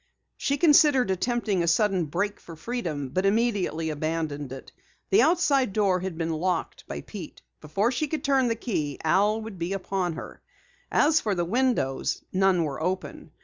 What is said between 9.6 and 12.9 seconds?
upon her. As for the windows, none were